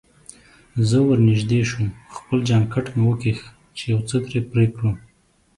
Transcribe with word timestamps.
زه 0.89 0.97
ورنژدې 1.09 1.61
شوم، 1.69 1.87
خپل 2.15 2.37
جانکټ 2.49 2.85
مې 2.95 3.03
وکیښ 3.07 3.39
چې 3.75 3.83
یو 3.93 3.99
څه 4.09 4.17
ترې 4.25 4.39
پرې 4.49 4.65
کړم. 4.75 4.95